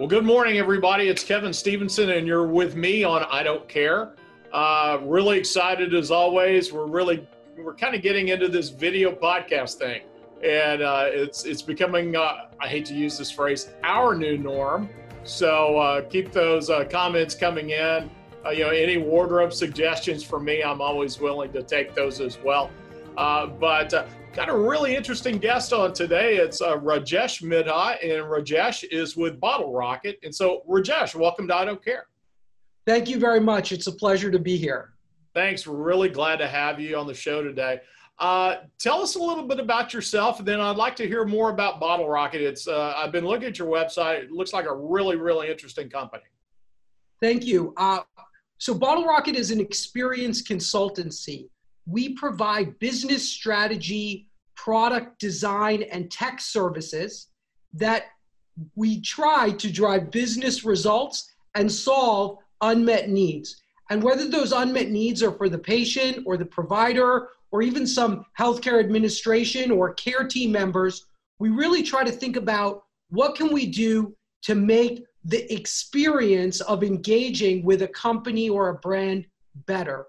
[0.00, 1.08] Well, good morning, everybody.
[1.08, 4.14] It's Kevin Stevenson, and you're with me on I Don't Care.
[4.50, 6.72] Uh, really excited as always.
[6.72, 7.28] We're really
[7.58, 10.00] we're kind of getting into this video podcast thing,
[10.42, 14.88] and uh, it's it's becoming uh, I hate to use this phrase our new norm.
[15.24, 18.10] So uh, keep those uh, comments coming in.
[18.42, 22.38] Uh, you know, any wardrobe suggestions for me, I'm always willing to take those as
[22.42, 22.70] well.
[23.16, 26.36] but got a really interesting guest on today.
[26.36, 30.18] It's uh, Rajesh Midha, and Rajesh is with Bottle Rocket.
[30.22, 32.06] And so, Rajesh, welcome to I Don't Care.
[32.86, 33.72] Thank you very much.
[33.72, 34.92] It's a pleasure to be here.
[35.34, 35.66] Thanks.
[35.66, 37.80] We're really glad to have you on the show today.
[38.18, 41.50] Uh, tell us a little bit about yourself, and then I'd like to hear more
[41.50, 42.40] about Bottle Rocket.
[42.40, 44.24] It's uh, I've been looking at your website.
[44.24, 46.24] It looks like a really, really interesting company.
[47.20, 47.72] Thank you.
[47.76, 48.00] Uh,
[48.58, 51.48] so, Bottle Rocket is an experience consultancy
[51.86, 57.28] we provide business strategy, product design, and tech services
[57.72, 58.04] that
[58.74, 63.62] we try to drive business results and solve unmet needs.
[63.90, 68.24] And whether those unmet needs are for the patient or the provider or even some
[68.38, 71.06] healthcare administration or care team members,
[71.38, 76.84] we really try to think about what can we do to make the experience of
[76.84, 79.26] engaging with a company or a brand
[79.66, 80.06] better.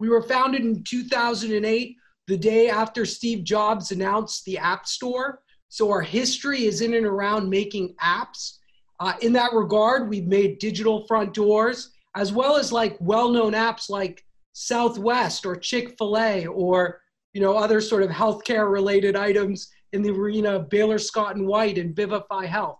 [0.00, 5.42] We were founded in 2008, the day after Steve Jobs announced the App Store.
[5.68, 8.58] So our history is in and around making apps.
[8.98, 13.88] Uh, in that regard, we've made digital front doors as well as like well-known apps
[13.88, 17.00] like Southwest or Chick-fil-A or
[17.32, 21.46] you know other sort of healthcare related items in the arena of Baylor Scott and
[21.46, 22.78] White and Vivify Health.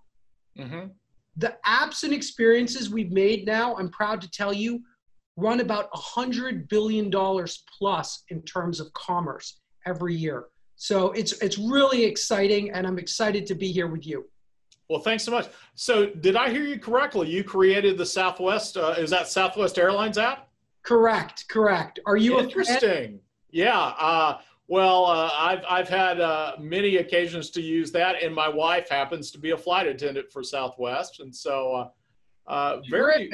[0.59, 0.89] Mm-hmm.
[1.37, 4.81] The apps and experiences we've made now, I'm proud to tell you,
[5.36, 7.11] run about $100 billion
[7.78, 10.47] plus in terms of commerce every year.
[10.77, 14.27] So it's, it's really exciting, and I'm excited to be here with you.
[14.89, 15.48] Well, thanks so much.
[15.77, 17.28] So, did I hear you correctly?
[17.28, 20.48] You created the Southwest, uh, is that Southwest Airlines app?
[20.83, 22.01] Correct, correct.
[22.07, 23.20] Are you interesting?
[23.51, 23.79] Yeah.
[23.79, 24.39] Uh,
[24.70, 29.33] well, uh, I've I've had uh, many occasions to use that, and my wife happens
[29.33, 31.91] to be a flight attendant for Southwest, and so
[32.47, 33.30] uh, uh, very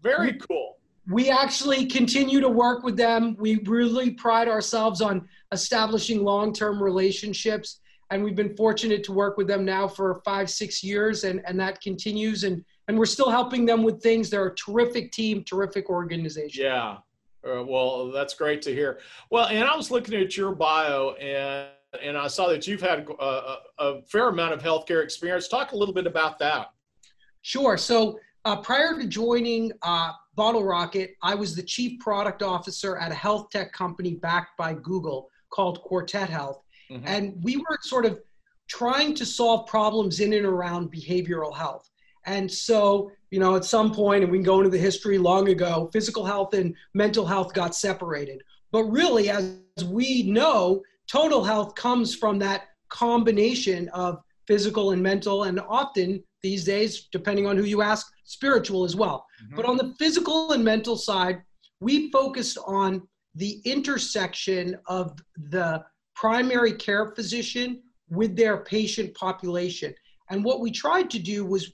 [0.00, 0.75] very cool
[1.08, 3.36] we actually continue to work with them.
[3.38, 7.80] We really pride ourselves on establishing long term relationships.
[8.10, 11.58] And we've been fortunate to work with them now for five, six years, and, and
[11.58, 12.44] that continues.
[12.44, 14.30] And, and we're still helping them with things.
[14.30, 16.64] They're a terrific team, terrific organization.
[16.64, 16.98] Yeah.
[17.44, 19.00] Uh, well, that's great to hear.
[19.30, 21.68] Well, and I was looking at your bio, and,
[22.02, 25.48] and I saw that you've had a, a, a fair amount of healthcare experience.
[25.48, 26.72] Talk a little bit about that.
[27.42, 27.76] Sure.
[27.76, 33.10] So, uh, prior to joining uh, Bottle Rocket, I was the chief product officer at
[33.10, 36.62] a health tech company backed by Google called Quartet Health.
[36.90, 37.06] Mm-hmm.
[37.06, 38.20] And we were sort of
[38.68, 41.90] trying to solve problems in and around behavioral health.
[42.26, 45.48] And so, you know, at some point, and we can go into the history long
[45.48, 48.42] ago, physical health and mental health got separated.
[48.72, 55.44] But really, as we know, total health comes from that combination of physical and mental,
[55.44, 59.26] and often these days, depending on who you ask, spiritual as well.
[59.44, 59.56] Mm-hmm.
[59.56, 61.42] But on the physical and mental side,
[61.80, 65.18] we focused on the intersection of
[65.50, 65.84] the
[66.14, 69.94] primary care physician with their patient population.
[70.30, 71.72] And what we tried to do was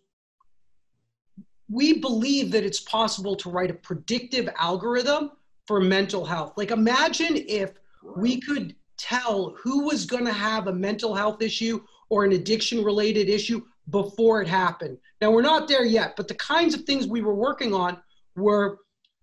[1.70, 5.30] we believe that it's possible to write a predictive algorithm
[5.66, 6.54] for mental health.
[6.56, 7.72] Like imagine if
[8.16, 11.80] we could tell who was going to have a mental health issue
[12.12, 14.98] or an addiction related issue before it happened.
[15.22, 17.96] Now, we're not there yet, but the kinds of things we were working on
[18.36, 18.80] were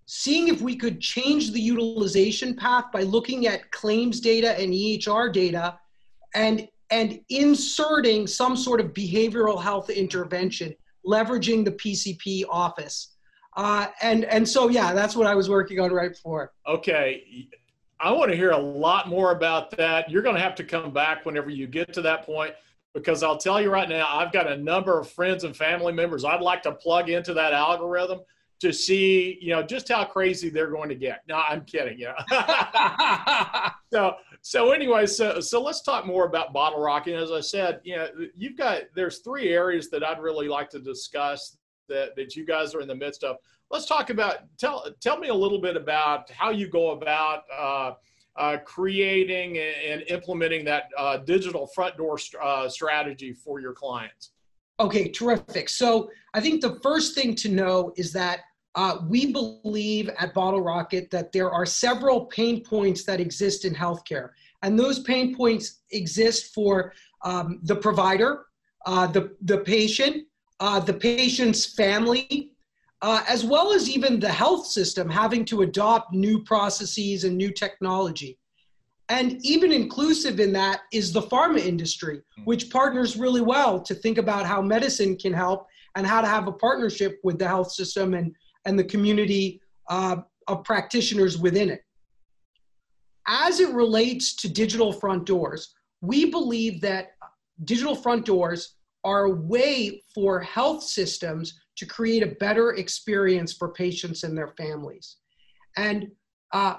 [0.08, 5.32] seeing if we could change the utilization path by looking at claims data and EHR
[5.32, 5.78] data
[6.34, 10.74] and, and inserting some sort of behavioral health intervention,
[11.06, 13.18] leveraging the PCP office.
[13.56, 16.54] Uh, and, and so, yeah, that's what I was working on right before.
[16.66, 17.48] Okay.
[18.00, 20.10] I want to hear a lot more about that.
[20.10, 22.56] You're going to have to come back whenever you get to that point
[22.94, 26.26] because I'll tell you right now, I've got a number of friends and family members
[26.26, 28.20] I'd like to plug into that algorithm
[28.62, 31.22] to see, you know, just how crazy they're going to get.
[31.28, 31.98] No, I'm kidding.
[31.98, 33.72] Yeah.
[33.94, 37.16] so, so anyway, so so let's talk more about Bottle Rocket.
[37.16, 40.80] As I said, you know, you've got there's three areas that I'd really like to
[40.80, 41.58] discuss
[41.88, 43.38] that that you guys are in the midst of.
[43.72, 47.44] Let's talk about tell tell me a little bit about how you go about.
[47.56, 47.94] Uh,
[48.40, 54.32] uh, creating and implementing that uh, digital front door st- uh, strategy for your clients?
[54.80, 55.68] Okay, terrific.
[55.68, 58.40] So I think the first thing to know is that
[58.76, 63.76] uh, we believe at Bottle Rocket that there are several pain points that exist in
[63.76, 64.30] healthcare.
[64.62, 66.94] And those pain points exist for
[67.26, 68.46] um, the provider,
[68.86, 70.28] uh, the, the patient,
[70.62, 72.52] uh, the patient's family,
[73.02, 77.52] uh, as well as even the health system having to adopt new processes and new
[77.52, 78.38] technology.
[79.08, 82.44] And even inclusive in that is the pharma industry, hmm.
[82.44, 86.48] which partners really well to think about how medicine can help and how to have
[86.48, 88.36] a partnership with the health system and,
[88.66, 90.18] and the community uh,
[90.48, 91.84] of practitioners within it.
[93.28, 97.12] As it relates to digital front doors, we believe that
[97.64, 103.70] digital front doors are a way for health systems to create a better experience for
[103.70, 105.16] patients and their families.
[105.78, 106.12] And
[106.52, 106.76] uh,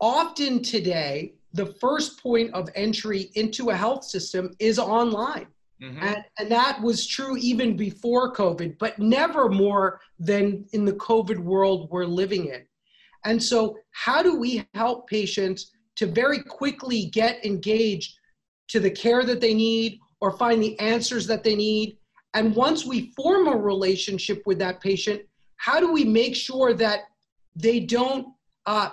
[0.00, 5.46] often today, the first point of entry into a health system is online.
[5.82, 6.02] Mm-hmm.
[6.02, 11.38] And, and that was true even before COVID, but never more than in the COVID
[11.38, 12.66] world we're living in.
[13.24, 18.14] And so, how do we help patients to very quickly get engaged
[18.68, 21.97] to the care that they need or find the answers that they need?
[22.38, 25.22] And once we form a relationship with that patient,
[25.56, 27.00] how do we make sure that
[27.56, 28.28] they don't
[28.64, 28.90] uh,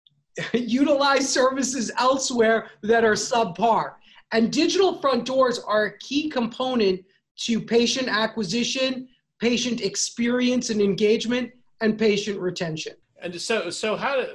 [0.54, 3.96] utilize services elsewhere that are subpar?
[4.32, 7.04] And digital front doors are a key component
[7.40, 9.08] to patient acquisition,
[9.38, 11.50] patient experience and engagement,
[11.82, 12.94] and patient retention.
[13.20, 14.26] And so, so how do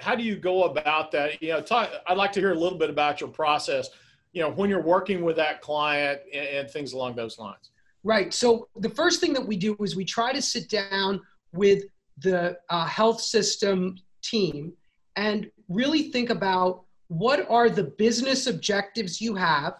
[0.00, 1.42] how do you go about that?
[1.42, 3.90] You know, talk, I'd like to hear a little bit about your process.
[4.32, 7.70] You know, when you're working with that client and, and things along those lines.
[8.02, 8.32] Right.
[8.32, 11.20] So the first thing that we do is we try to sit down
[11.52, 11.84] with
[12.18, 14.72] the uh, health system team
[15.16, 19.74] and really think about what are the business objectives you have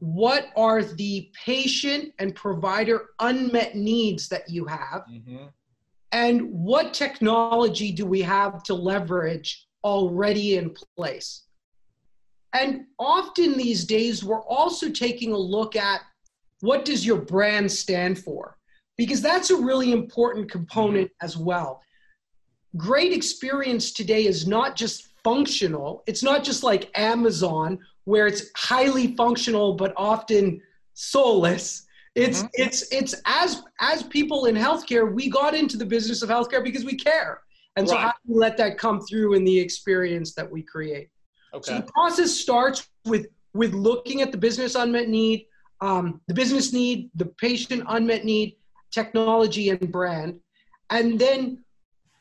[0.00, 5.44] what are the patient and provider unmet needs that you have mm-hmm.
[6.12, 11.44] and what technology do we have to leverage already in place
[12.54, 16.00] and often these days we're also taking a look at
[16.60, 18.56] what does your brand stand for
[18.96, 21.24] because that's a really important component mm-hmm.
[21.24, 21.82] as well
[22.76, 26.02] great experience today is not just functional.
[26.06, 30.60] It's not just like Amazon where it's highly functional but often
[30.92, 31.86] soulless.
[32.14, 32.48] It's mm-hmm.
[32.54, 36.84] it's it's as as people in healthcare, we got into the business of healthcare because
[36.84, 37.40] we care.
[37.76, 41.08] And so how do we let that come through in the experience that we create?
[41.54, 41.70] Okay.
[41.70, 45.46] So the process starts with with looking at the business unmet need,
[45.80, 48.56] um, the business need, the patient unmet need,
[48.90, 50.40] technology and brand,
[50.90, 51.62] and then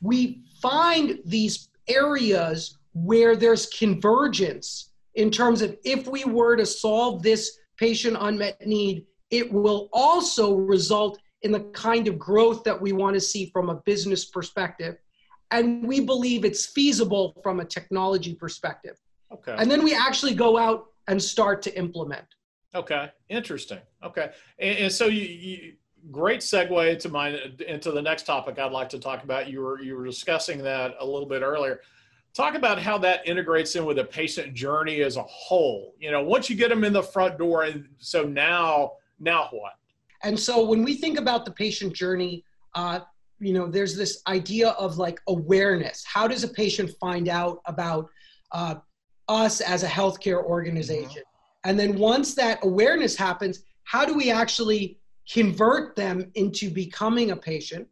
[0.01, 7.24] we find these areas where there's convergence in terms of if we were to solve
[7.24, 12.94] this patient unmet need, it will also result in the kind of growth that we
[12.94, 14.97] want to see from a business perspective.
[15.51, 18.97] And we believe it's feasible from a technology perspective.
[19.33, 19.56] Okay.
[19.57, 22.25] And then we actually go out and start to implement.
[22.75, 23.80] Okay, interesting.
[24.03, 25.74] Okay, and, and so you, you,
[26.12, 27.38] great segue into my
[27.68, 29.50] into the next topic I'd like to talk about.
[29.50, 31.81] You were you were discussing that a little bit earlier
[32.33, 36.24] talk about how that integrates in with the patient journey as a whole you know
[36.24, 39.74] once you get them in the front door and so now now what
[40.24, 42.44] and so when we think about the patient journey
[42.75, 43.00] uh,
[43.39, 48.09] you know there's this idea of like awareness how does a patient find out about
[48.51, 48.75] uh,
[49.28, 51.70] us as a healthcare organization mm-hmm.
[51.70, 54.98] and then once that awareness happens how do we actually
[55.32, 57.88] convert them into becoming a patient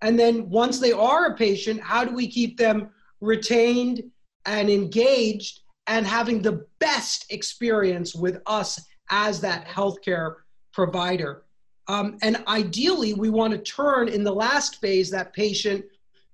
[0.00, 4.02] and then once they are a patient how do we keep them retained,
[4.46, 10.36] and engaged and having the best experience with us as that healthcare
[10.72, 11.44] provider.
[11.88, 15.84] Um, and ideally, we want to turn in the last phase that patient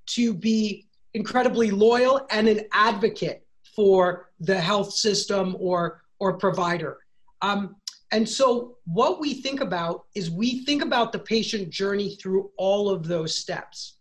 [0.07, 3.47] to be incredibly loyal and an advocate
[3.79, 6.99] for the health system or, or provider.
[7.43, 7.77] Um,
[8.11, 12.91] and so, what we think about is we think about the patient journey through all
[12.91, 13.99] of those steps.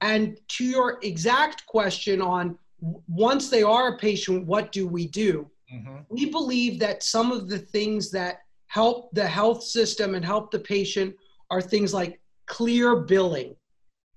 [0.00, 5.50] And to your exact question on once they are a patient, what do we do?
[5.70, 5.96] Mm-hmm.
[6.08, 8.38] We believe that some of the things that
[8.68, 11.14] help the health system and help the patient
[11.50, 13.56] are things like clear billing,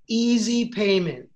[0.07, 1.27] easy payment,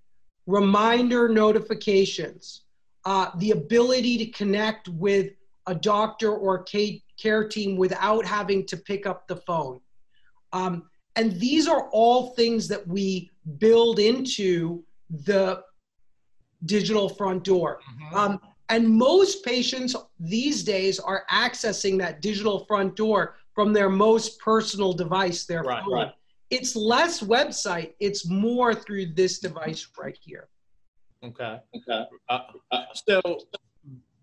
[0.47, 2.61] reminder notifications,
[3.09, 5.31] uh, the ability to connect with
[5.65, 6.63] a doctor or
[7.17, 9.79] care team without having to pick up the phone.
[10.53, 10.83] Um,
[11.15, 15.63] and these are all things that we build into the
[16.65, 17.79] digital front door.
[17.79, 18.15] Mm-hmm.
[18.15, 18.39] Um,
[18.69, 24.93] and most patients these days are accessing that digital front door from their most personal
[24.93, 25.93] device, their right, phone.
[25.93, 26.11] Right.
[26.51, 30.47] It's less website, it's more through this device right here.
[31.23, 31.59] Okay.
[31.75, 32.05] Okay.
[32.29, 32.39] Uh,
[32.71, 33.21] uh, so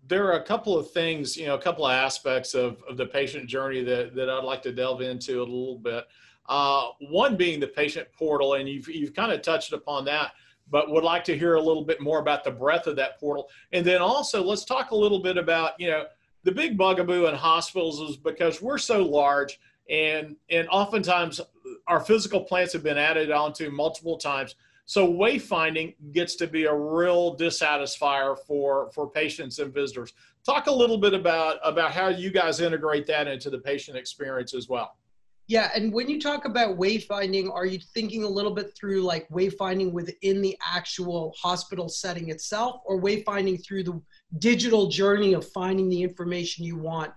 [0.07, 3.05] there are a couple of things, you know, a couple of aspects of, of the
[3.05, 6.05] patient journey that, that I'd like to delve into a little bit.
[6.49, 10.31] Uh, one being the patient portal, and you've, you've kind of touched upon that,
[10.69, 13.49] but would like to hear a little bit more about the breadth of that portal.
[13.73, 16.05] And then also, let's talk a little bit about, you know,
[16.43, 21.41] the big bugaboo in hospitals is because we're so large and and oftentimes
[21.87, 24.55] our physical plants have been added onto multiple times
[24.87, 30.13] so wayfinding gets to be a real dissatisfier for for patients and visitors.
[30.45, 34.55] Talk a little bit about about how you guys integrate that into the patient experience
[34.55, 34.97] as well.
[35.47, 39.27] Yeah and when you talk about wayfinding are you thinking a little bit through like
[39.29, 44.01] wayfinding within the actual hospital setting itself or wayfinding through the
[44.39, 47.11] digital journey of finding the information you want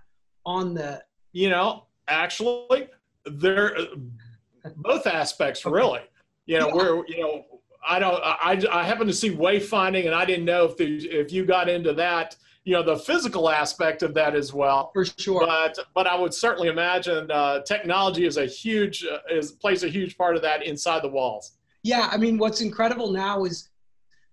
[0.45, 1.01] on the
[1.31, 2.89] you know actually
[3.25, 3.77] there
[4.75, 6.01] both aspects really.
[6.45, 6.75] You know yeah.
[6.75, 7.45] where you know
[7.87, 11.31] i don't i i happen to see wayfinding and i didn't know if the, if
[11.31, 14.91] you got into that you know the physical aspect of that as well.
[14.93, 15.45] For sure.
[15.45, 19.89] But but i would certainly imagine uh, technology is a huge uh, is plays a
[19.89, 21.53] huge part of that inside the walls.
[21.83, 23.69] Yeah i mean what's incredible now is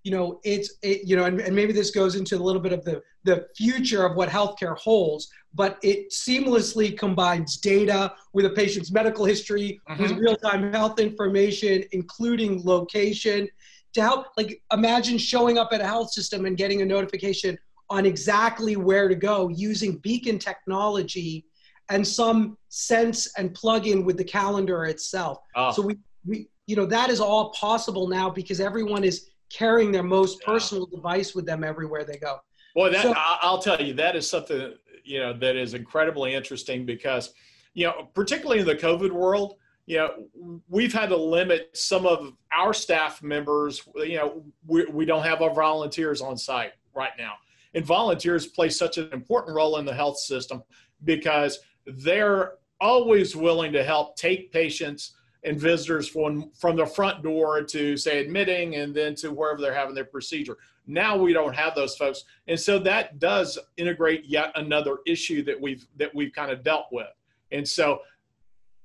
[0.04, 2.72] you know it's it, you know and, and maybe this goes into a little bit
[2.72, 8.50] of the the future of what healthcare holds but it seamlessly combines data with a
[8.50, 10.02] patient's medical history mm-hmm.
[10.02, 13.48] with real-time health information including location
[13.92, 17.58] to help like imagine showing up at a health system and getting a notification
[17.90, 21.44] on exactly where to go using beacon technology
[21.90, 25.72] and some sense and plug in with the calendar itself oh.
[25.72, 30.02] so we, we you know that is all possible now because everyone is carrying their
[30.02, 32.38] most personal device with them everywhere they go.
[32.74, 34.74] Boy, that so, I'll tell you, that is something
[35.08, 37.32] you know that is incredibly interesting because
[37.74, 39.54] you know, particularly in the COVID world,
[39.86, 43.82] you know, we've had to limit some of our staff members.
[43.94, 47.34] You know, we, we don't have our volunteers on site right now,
[47.74, 50.62] and volunteers play such an important role in the health system
[51.04, 57.62] because they're always willing to help take patients and visitors from from the front door
[57.62, 60.56] to say admitting and then to wherever they're having their procedure
[60.88, 62.24] now we don't have those folks.
[62.48, 66.86] And so that does integrate yet another issue that we've that we've kind of dealt
[66.90, 67.06] with.
[67.52, 68.00] And so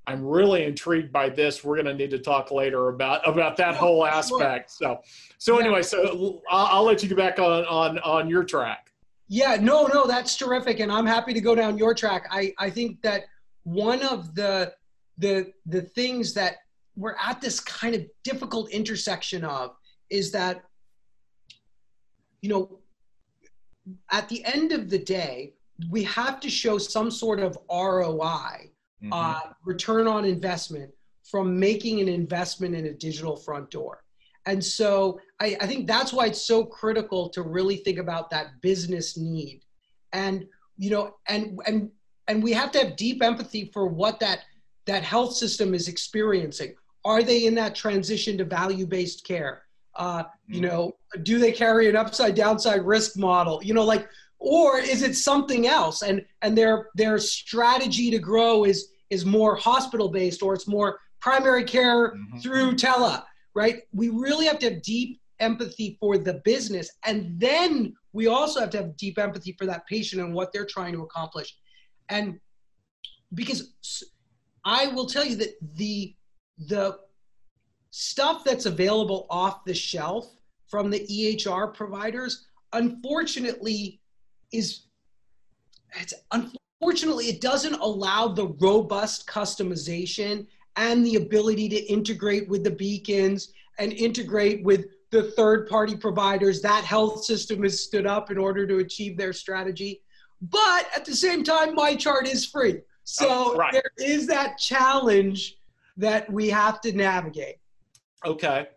[0.05, 1.63] i'm really intrigued by this.
[1.63, 4.69] We're going to need to talk later about about that whole aspect.
[4.72, 5.00] So
[5.38, 8.91] so anyway so I'll, I'll let you get back on on on your track.
[9.29, 12.27] Yeah no no that's terrific and i'm happy to go down your track.
[12.29, 13.24] I i think that
[13.63, 14.74] one of the
[15.17, 16.55] the the things that
[16.98, 19.75] we're at this kind of difficult intersection of
[20.10, 20.63] is that
[22.43, 22.79] you know
[24.12, 25.53] at the end of the day
[25.89, 28.69] we have to show some sort of ROI
[29.01, 29.12] mm-hmm.
[29.12, 30.91] uh, return on investment
[31.23, 34.03] from making an investment in a digital front door
[34.45, 38.62] and so I, I think that's why it's so critical to really think about that
[38.62, 39.62] business need
[40.12, 40.45] and
[40.77, 41.89] you know and and
[42.27, 44.41] and we have to have deep empathy for what that
[44.85, 46.75] that health system is experiencing.
[47.05, 49.62] Are they in that transition to value based care?
[49.95, 50.63] Uh, you mm.
[50.63, 53.62] know, do they carry an upside downside risk model?
[53.63, 54.07] You know, like,
[54.39, 56.01] or is it something else?
[56.01, 61.00] And and their their strategy to grow is is more hospital based or it's more
[61.19, 62.39] primary care mm-hmm.
[62.39, 63.23] through tele,
[63.53, 63.81] right?
[63.93, 68.69] We really have to have deep empathy for the business, and then we also have
[68.71, 71.55] to have deep empathy for that patient and what they're trying to accomplish.
[72.09, 72.39] And
[73.33, 73.73] because
[74.65, 76.15] I will tell you that the
[76.57, 77.00] the
[77.95, 80.35] stuff that's available off the shelf
[80.67, 84.01] from the EHR providers, unfortunately,
[84.51, 84.85] is
[86.00, 92.71] it's unfortunately it doesn't allow the robust customization and the ability to integrate with the
[92.71, 98.39] beacons and integrate with the third party providers that health system has stood up in
[98.39, 100.01] order to achieve their strategy
[100.41, 103.71] but at the same time MyChart is free so oh, right.
[103.71, 105.57] there is that challenge
[105.97, 107.55] that we have to navigate.
[108.25, 108.68] Okay.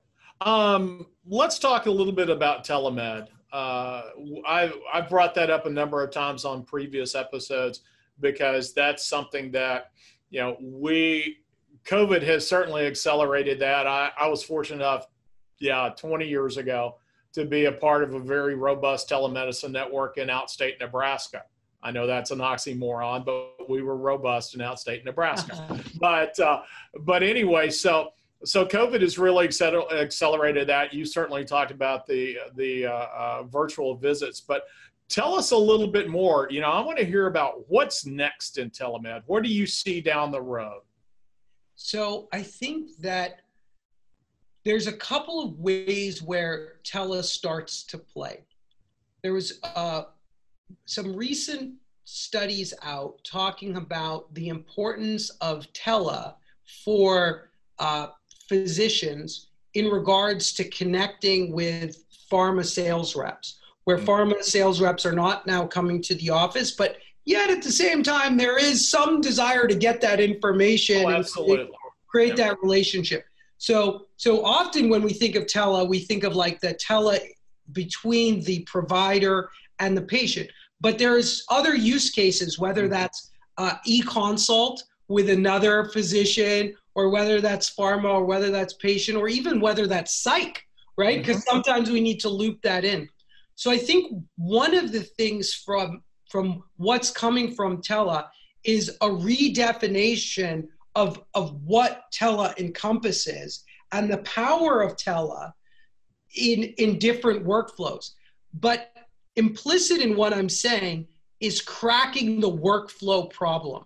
[0.41, 3.29] Um, let's talk a little bit about telemed.
[3.53, 4.03] Uh,
[4.47, 7.83] I I brought that up a number of times on previous episodes
[8.21, 9.91] because that's something that
[10.31, 11.39] you know we
[11.87, 13.87] COVID has certainly accelerated that.
[13.87, 15.07] I, I was fortunate enough,
[15.61, 16.97] yeah, 20 years ago
[17.33, 21.43] to be a part of a very robust telemedicine network in outstate Nebraska.
[21.83, 25.55] I know that's an oxymoron, but we were robust in outstate Nebraska.
[25.55, 25.77] Uh-huh.
[26.01, 26.63] But uh,
[27.01, 28.11] but anyway, so
[28.47, 30.95] so COVID has really accelerated that.
[30.95, 34.65] You certainly talked about the the uh, uh, virtual visits, but
[35.09, 36.49] tell us a little bit more.
[36.51, 39.23] You know, I want to hear about what's next in telemed.
[39.27, 40.83] What do you see down the road?
[41.77, 43.41] So I think that
[44.65, 48.45] there's a couple of ways where tele starts to play.
[49.23, 50.05] There was uh,
[50.87, 51.75] some recent
[52.05, 56.35] studies out talking about the importance of tele
[56.85, 58.09] for uh,
[58.49, 64.09] physicians in regards to connecting with pharma sales reps, where mm-hmm.
[64.09, 68.03] pharma sales reps are not now coming to the office, but yet at the same
[68.03, 71.61] time, there is some desire to get that information oh, absolutely.
[71.61, 71.71] and
[72.07, 72.49] create yeah.
[72.49, 73.25] that relationship.
[73.59, 77.19] So, so often when we think of tele, we think of like the tele
[77.73, 80.51] between the provider and the patient.
[80.81, 82.93] But there's other use cases, whether mm-hmm.
[82.93, 89.29] that's uh, e-consult with another physician, or whether that's pharma, or whether that's patient, or
[89.29, 90.65] even whether that's psych,
[90.97, 91.19] right?
[91.19, 91.51] Because mm-hmm.
[91.51, 93.09] sometimes we need to loop that in.
[93.55, 98.25] So I think one of the things from from what's coming from Tele
[98.65, 103.63] is a redefinition of, of what Tele encompasses
[103.93, 105.53] and the power of Tele
[106.35, 108.11] in, in different workflows.
[108.55, 108.91] But
[109.37, 111.07] implicit in what I'm saying
[111.41, 113.85] is cracking the workflow problem.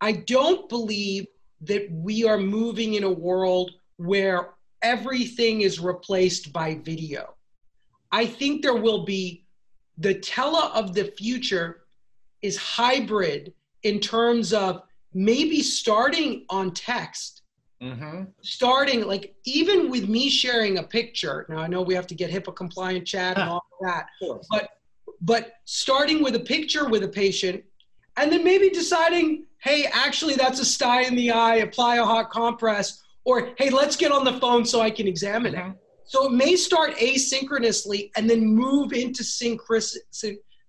[0.00, 1.26] I don't believe
[1.62, 4.50] that we are moving in a world where
[4.82, 7.34] everything is replaced by video.
[8.12, 9.44] I think there will be
[9.98, 11.82] the tele of the future
[12.42, 13.52] is hybrid
[13.82, 17.42] in terms of maybe starting on text
[17.82, 18.24] mm-hmm.
[18.42, 22.30] starting like even with me sharing a picture now i know we have to get
[22.30, 24.06] hipaa compliant chat and all that
[24.50, 24.68] but
[25.20, 27.62] but starting with a picture with a patient
[28.20, 32.30] and then maybe deciding hey actually that's a sty in the eye apply a hot
[32.30, 35.70] compress or hey let's get on the phone so i can examine mm-hmm.
[35.70, 35.76] it
[36.10, 39.96] so it may start asynchronously and then move into synchronous,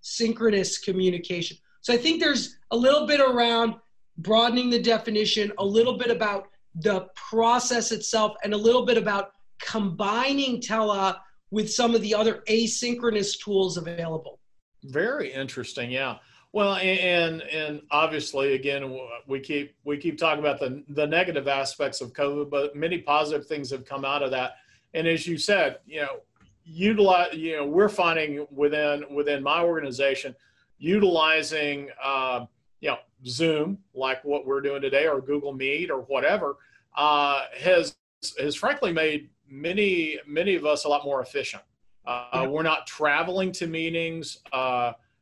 [0.01, 1.57] synchronous communication.
[1.81, 3.73] So I think there's a little bit around
[4.19, 9.31] broadening the definition, a little bit about the process itself, and a little bit about
[9.59, 11.15] combining tele
[11.49, 14.39] with some of the other asynchronous tools available.
[14.83, 16.17] Very interesting, yeah.
[16.53, 22.01] Well, and and obviously, again, we keep we keep talking about the the negative aspects
[22.01, 24.55] of COVID, but many positive things have come out of that.
[24.93, 26.19] And as you said, you know,
[26.65, 30.35] utilize, you know, we're finding within within my organization,
[30.77, 32.45] utilizing, uh,
[32.81, 36.57] you know, Zoom like what we're doing today, or Google Meet, or whatever,
[36.97, 37.95] uh, has
[38.39, 41.63] has frankly made many many of us a lot more efficient.
[42.05, 44.39] Uh, we're not traveling to meetings.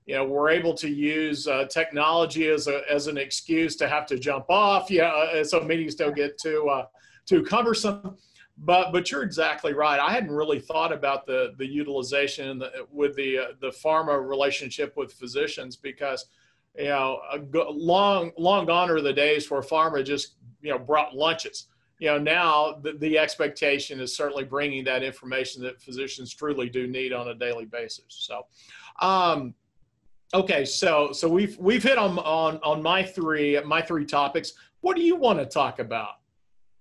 [0.09, 3.87] Uh, you know, we're able to use uh, technology as a as an excuse to
[3.87, 4.89] have to jump off.
[4.89, 6.85] Yeah, uh, so meetings don't get too uh,
[7.25, 8.17] too cumbersome.
[8.57, 9.99] But but you're exactly right.
[9.99, 15.13] I hadn't really thought about the the utilization with the uh, the pharma relationship with
[15.13, 16.25] physicians because
[16.77, 17.21] you know
[17.53, 21.67] long long gone are the days where pharma just you know brought lunches.
[21.99, 26.87] You know now the, the expectation is certainly bringing that information that physicians truly do
[26.87, 28.05] need on a daily basis.
[28.09, 28.45] So.
[29.01, 29.53] Um,
[30.33, 34.53] okay, so so we've we've hit on on on my three my three topics.
[34.81, 36.15] What do you want to talk about?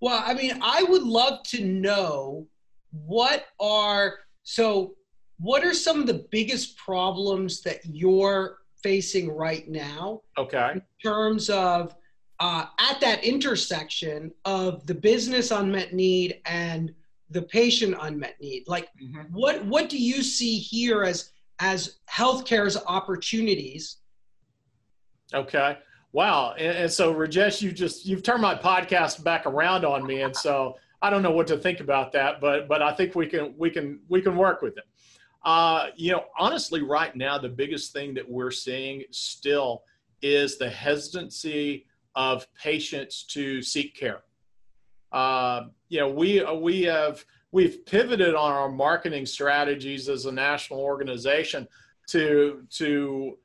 [0.00, 2.46] Well, I mean, I would love to know
[2.92, 4.94] what are so
[5.40, 11.50] what are some of the biggest problems that you're facing right now okay in terms
[11.50, 11.94] of
[12.40, 16.94] uh, at that intersection of the business unmet need and
[17.30, 19.22] the patient unmet need like mm-hmm.
[19.32, 23.99] what what do you see here as as healthcare's opportunities
[25.35, 25.77] okay
[26.12, 26.55] Wow.
[26.59, 30.23] And, and, so Rajesh, you just you've turned my podcast back around on me.
[30.23, 33.27] And so I don't know what to think about that, but but I think we
[33.27, 34.85] can we can we can work with it.
[35.44, 39.83] Uh, you know, honestly, right now the biggest thing that we're seeing still
[40.23, 44.23] is the hesitancy of patients to seek care.
[45.12, 50.80] Uh, you know, we we have we've pivoted on our marketing strategies as a national
[50.80, 51.66] organization
[52.08, 53.38] to to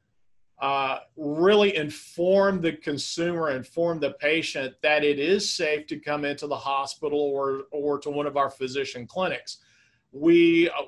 [0.61, 6.47] uh, really inform the consumer, inform the patient that it is safe to come into
[6.47, 9.57] the hospital or or to one of our physician clinics.
[10.11, 10.83] We, uh,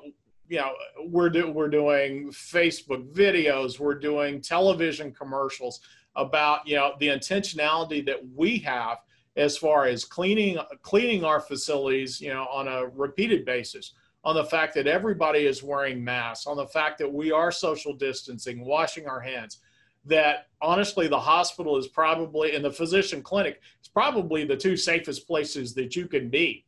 [0.48, 0.72] you know,
[1.08, 5.80] we're do, we're doing Facebook videos, we're doing television commercials
[6.14, 8.98] about you know the intentionality that we have
[9.36, 13.92] as far as cleaning cleaning our facilities, you know, on a repeated basis
[14.26, 17.94] on the fact that everybody is wearing masks, on the fact that we are social
[17.94, 19.60] distancing, washing our hands,
[20.04, 25.28] that honestly the hospital is probably and the physician clinic is probably the two safest
[25.28, 26.64] places that you can be.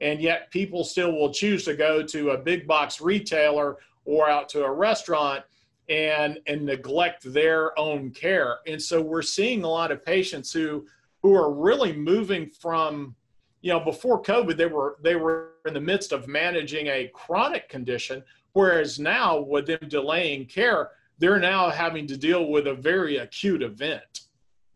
[0.00, 4.48] And yet people still will choose to go to a big box retailer or out
[4.50, 5.44] to a restaurant
[5.90, 8.58] and and neglect their own care.
[8.66, 10.86] And so we're seeing a lot of patients who
[11.22, 13.14] who are really moving from
[13.60, 17.68] you know before covid they were they were in the midst of managing a chronic
[17.68, 20.90] condition whereas now with them delaying care
[21.22, 24.22] they're now having to deal with a very acute event.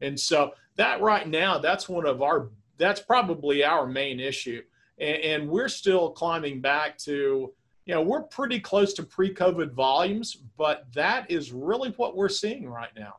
[0.01, 4.63] And so that right now, that's one of our that's probably our main issue.
[5.01, 7.53] And, and we're still climbing back to,
[7.87, 12.29] you know, we're pretty close to pre COVID volumes, but that is really what we're
[12.29, 13.15] seeing right now.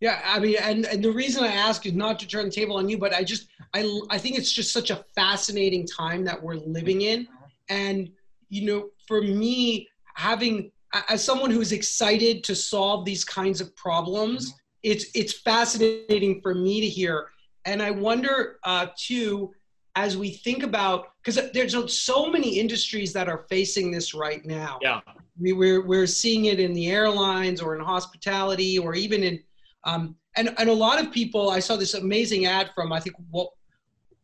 [0.00, 2.76] Yeah, I mean, and, and the reason I ask is not to turn the table
[2.76, 6.42] on you, but I just I I think it's just such a fascinating time that
[6.42, 7.26] we're living in,
[7.70, 8.10] and
[8.48, 10.70] you know, for me, having
[11.08, 14.58] as someone who's excited to solve these kinds of problems, mm-hmm.
[14.82, 17.30] it's it's fascinating for me to hear,
[17.64, 19.54] and I wonder uh, too,
[19.94, 24.78] as we think about because there's so many industries that are facing this right now.
[24.82, 25.00] Yeah,
[25.40, 29.42] we, we're we're seeing it in the airlines or in hospitality or even in
[29.86, 33.16] um, and, and a lot of people, I saw this amazing ad from, I think,
[33.30, 33.54] well,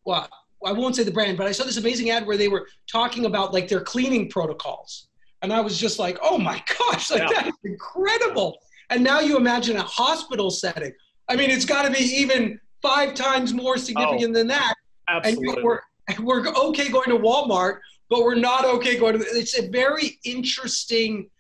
[0.05, 0.29] well,
[0.67, 3.25] I won't say the brand, but I saw this amazing ad where they were talking
[3.25, 5.07] about like their cleaning protocols.
[5.41, 7.29] And I was just like, oh my gosh, like yeah.
[7.29, 8.59] that is incredible.
[8.91, 10.93] And now you imagine a hospital setting.
[11.29, 14.75] I mean, it's got to be even five times more significant oh, than that.
[15.09, 15.55] Absolutely.
[15.55, 15.81] And we're,
[16.21, 17.79] we're okay going to Walmart,
[18.11, 21.31] but we're not okay going to, it's a very interesting,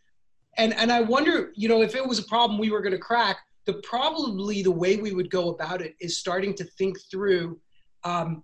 [0.56, 2.98] and, and I wonder, you know, if it was a problem we were going to
[2.98, 7.60] crack, the probably the way we would go about it is starting to think through
[8.04, 8.42] um,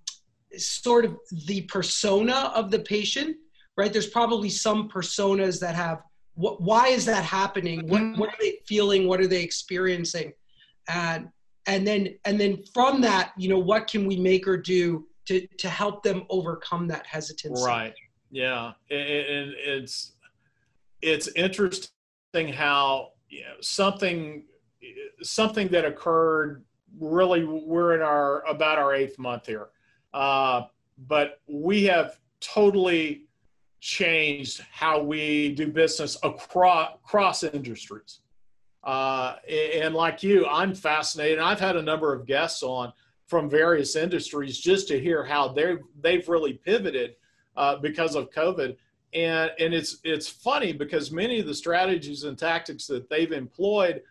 [0.56, 3.36] sort of the persona of the patient
[3.78, 3.92] right?
[3.92, 6.02] There's probably some personas that have
[6.34, 7.88] what, why is that happening?
[7.88, 8.20] What, mm-hmm.
[8.20, 9.08] what are they feeling?
[9.08, 10.32] What are they experiencing?
[10.88, 11.28] And
[11.66, 15.46] and then and then from that you know what can we make or do to
[15.58, 17.64] to help them overcome that hesitancy?
[17.64, 17.94] Right.
[18.30, 18.72] Yeah.
[18.90, 20.16] And it's
[21.00, 21.90] it's interesting
[22.52, 24.44] how you know, something
[25.22, 26.64] something that occurred
[26.98, 29.68] really we're in our about our eighth month here.
[30.14, 30.62] Uh,
[31.06, 33.26] but we have totally
[33.80, 38.20] changed how we do business across industries.
[38.84, 41.38] Uh, and like you i'm fascinated.
[41.38, 42.92] I've had a number of guests on
[43.26, 47.16] from various industries just to hear how they've they've really pivoted
[47.56, 48.76] uh, because of covid.
[49.14, 54.02] And and it's it's funny because many of the strategies and tactics that they've employed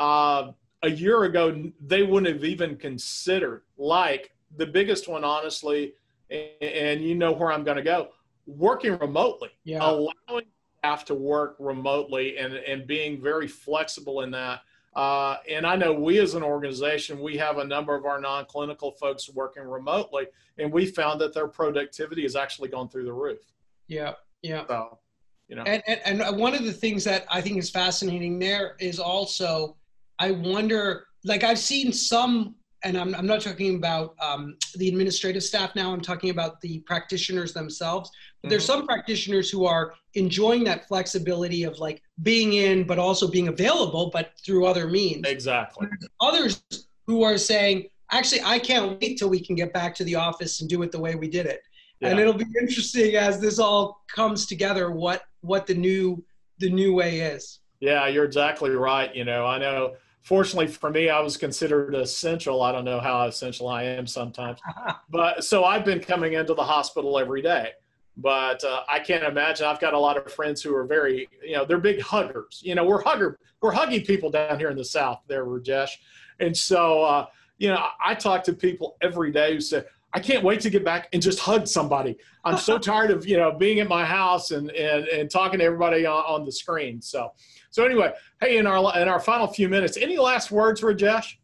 [0.00, 3.62] uh, a year ago they wouldn't have even considered.
[3.76, 5.92] Like the biggest one, honestly,
[6.30, 8.08] and, and you know where I'm going to go.
[8.46, 9.78] Working remotely, yeah.
[9.82, 10.46] allowing
[10.78, 14.62] staff to work remotely, and and being very flexible in that.
[14.96, 18.90] Uh, and I know we as an organization, we have a number of our non-clinical
[18.92, 20.26] folks working remotely,
[20.58, 23.38] and we found that their productivity has actually gone through the roof.
[23.86, 24.66] Yeah, yeah.
[24.66, 24.98] So,
[25.46, 28.74] you know, and, and, and one of the things that I think is fascinating there
[28.80, 29.76] is also
[30.20, 32.54] I wonder, like I've seen some,
[32.84, 36.80] and I'm, I'm not talking about um, the administrative staff now, I'm talking about the
[36.80, 38.10] practitioners themselves.
[38.10, 38.50] But mm-hmm.
[38.50, 43.48] there's some practitioners who are enjoying that flexibility of like being in, but also being
[43.48, 45.26] available, but through other means.
[45.26, 45.88] Exactly.
[46.20, 46.62] others
[47.06, 50.60] who are saying, actually, I can't wait till we can get back to the office
[50.60, 51.62] and do it the way we did it.
[52.00, 52.10] Yeah.
[52.10, 56.22] And it'll be interesting as this all comes together, what, what the new,
[56.58, 57.60] the new way is.
[57.80, 59.14] Yeah, you're exactly right.
[59.14, 62.62] You know, I know fortunately for me, I was considered essential.
[62.62, 64.60] I don't know how essential I am sometimes,
[65.10, 67.70] but so I've been coming into the hospital every day.
[68.16, 69.66] But uh, I can't imagine.
[69.66, 72.60] I've got a lot of friends who are very, you know, they're big huggers.
[72.62, 75.92] You know, we're hugger, we're hugging people down here in the South, there, Rajesh.
[76.38, 77.26] And so, uh,
[77.58, 80.84] you know, I talk to people every day who say, I can't wait to get
[80.84, 82.16] back and just hug somebody.
[82.44, 85.64] I'm so tired of you know being at my house and and, and talking to
[85.64, 87.00] everybody on, on the screen.
[87.00, 87.32] So
[87.70, 91.36] so anyway, hey, in our in our final few minutes, any last words, Rajesh?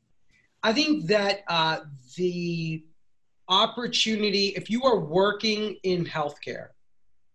[0.63, 1.81] I think that uh,
[2.17, 2.85] the
[3.49, 6.69] opportunity, if you are working in healthcare,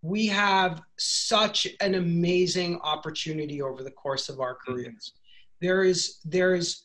[0.02, 5.13] we have such an amazing opportunity over the course of our careers.
[5.62, 6.84] There is there is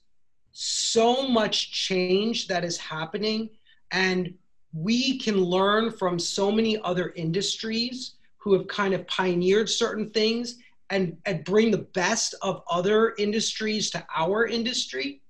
[0.53, 3.51] so much change that is happening
[3.93, 4.35] and
[4.73, 10.59] we can learn from so many other industries who have kind of pioneered certain things
[10.91, 15.21] and, and bring the best of other industries to our industry.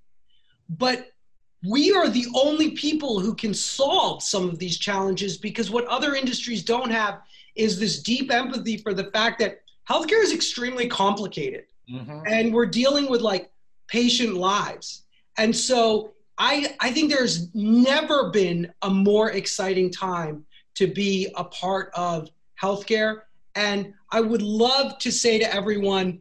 [0.68, 1.12] But
[1.66, 6.14] we are the only people who can solve some of these challenges because what other
[6.14, 7.20] industries don't have
[7.54, 12.20] is this deep empathy for the fact that healthcare is extremely complicated mm-hmm.
[12.26, 13.50] and we're dealing with like
[13.88, 15.04] patient lives.
[15.38, 20.44] And so I, I think there's never been a more exciting time
[20.74, 22.28] to be a part of
[22.60, 23.22] healthcare.
[23.54, 26.20] And I would love to say to everyone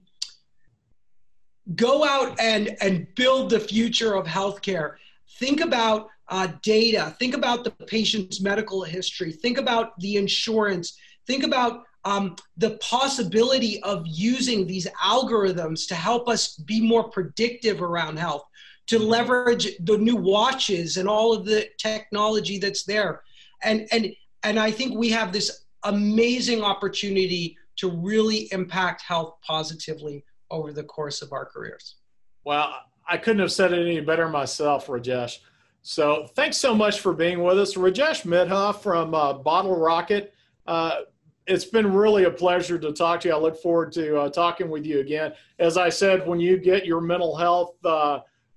[1.76, 4.96] go out and, and build the future of healthcare.
[5.40, 10.98] Think about uh, data, think about the patient's medical history, think about the insurance,
[11.28, 17.82] think about um, the possibility of using these algorithms to help us be more predictive
[17.82, 18.46] around health
[18.88, 23.22] to leverage the new watches and all of the technology that's there.
[23.64, 30.24] And and and I think we have this amazing opportunity to really impact health positively
[30.52, 31.96] over the course of our careers.
[32.44, 32.74] Well,
[33.08, 35.40] I couldn't have said it any better myself, Rajesh.
[35.82, 37.76] So thanks so much for being with us.
[37.76, 40.34] Rajesh Midha from uh, Bottle Rocket.
[40.66, 41.02] Uh,
[41.48, 43.36] it's been really a pleasure to talk to you.
[43.36, 45.34] I look forward to uh, talking with you again.
[45.60, 47.76] As I said, when you get your mental health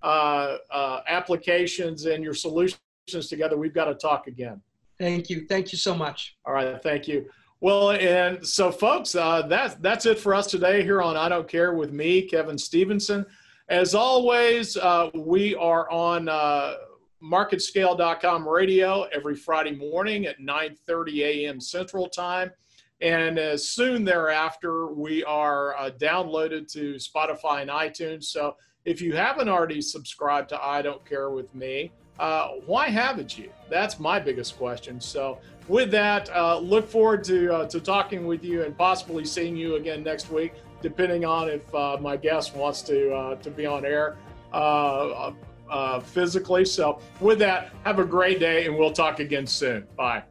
[0.03, 2.79] uh, uh, applications and your solutions
[3.29, 4.61] together, we've got to talk again.
[4.99, 5.47] Thank you.
[5.49, 6.37] Thank you so much.
[6.45, 6.83] All right.
[6.83, 7.27] Thank you.
[7.61, 11.49] Well, and so, folks, uh, that's that's it for us today here on I Don't
[11.49, 13.27] Care with me, Kevin Stevenson.
[13.69, 16.75] As always, uh, we are on uh,
[17.23, 21.61] MarketScale.com radio every Friday morning at 9:30 a.m.
[21.61, 22.53] Central Time,
[23.01, 28.25] and as soon thereafter, we are uh, downloaded to Spotify and iTunes.
[28.25, 28.55] So,
[28.89, 33.51] if you haven't already subscribed to I Don't Care with me, uh, why haven't you?
[33.69, 34.99] That's my biggest question.
[34.99, 39.57] So with that, uh, look forward to uh, to talking with you and possibly seeing
[39.57, 43.67] you again next week, depending on if uh, my guest wants to uh, to be
[43.67, 44.17] on air
[44.53, 45.33] uh,
[46.01, 46.65] physically.
[46.65, 49.87] So with that, have a great day, and we'll talk again soon.
[49.97, 50.23] Bye.